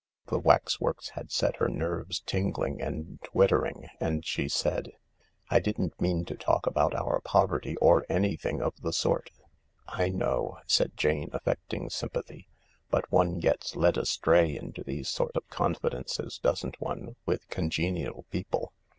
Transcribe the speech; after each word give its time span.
The 0.25 0.39
waxworks 0.39 1.09
had 1.09 1.31
set 1.31 1.57
her 1.57 1.69
nerves 1.69 2.21
tingling 2.21 2.81
and 2.81 3.21
twittering, 3.21 3.87
and 3.99 4.25
she 4.25 4.49
said:" 4.49 4.93
I 5.51 5.59
didn't 5.59 6.01
mean 6.01 6.25
to 6.25 6.35
talk 6.35 6.65
about 6.65 6.95
our 6.95 7.19
poverty 7.21 7.77
or 7.77 8.07
anything 8.09 8.63
of 8.63 8.81
the 8.81 8.93
sort."" 8.93 9.29
I 9.87 10.09
know," 10.09 10.57
said 10.65 10.97
Jane, 10.97 11.29
affecting 11.33 11.91
sympathy," 11.91 12.47
but 12.89 13.11
one 13.11 13.37
gets 13.37 13.75
led 13.75 13.95
away 13.95 14.55
into 14.57 14.83
these 14.83 15.07
sort 15.07 15.35
of 15.37 15.47
confidences, 15.49 16.39
doesn't 16.39 16.81
one, 16.81 17.15
with 17.27 17.47
congenial 17.49 18.25
people 18.31 18.73